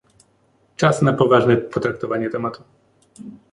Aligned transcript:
Czas 0.75 1.01
na 1.01 1.13
poważne 1.13 1.57
potraktowanie 1.57 2.29
tematu 2.29 2.63